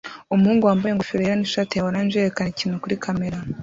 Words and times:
Umuhungu 0.33 0.63
wambaye 0.65 0.91
ingofero 0.91 1.21
yera 1.23 1.39
nishati 1.39 1.73
ya 1.75 1.85
orange 1.89 2.15
yerekana 2.17 2.49
ikintu 2.51 2.81
kuri 2.83 2.95
kamera 3.03 3.37